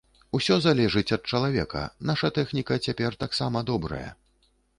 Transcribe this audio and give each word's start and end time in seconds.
Усё 0.37 0.55
залежыць 0.65 1.13
ад 1.17 1.29
чалавека, 1.31 1.83
наша 2.11 2.33
тэхніка 2.39 2.79
цяпер 2.87 3.19
таксама 3.27 3.65
добрая. 3.73 4.05